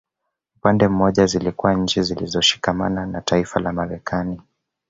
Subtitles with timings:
[0.55, 4.41] Upande mmoja zilikuwa nchi zilizoshikama na taifa la Marekani